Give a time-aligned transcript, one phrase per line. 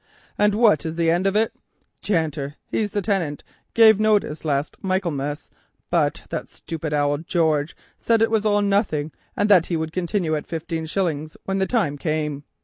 [0.35, 1.53] And what is the end of it?
[2.01, 5.47] Janter—he's the tenant—gave notice last Michaelmas;
[5.91, 10.35] but that stupid owl, George, said it was all nothing, and that he would continue
[10.35, 12.45] at fifteen shillings when the time came.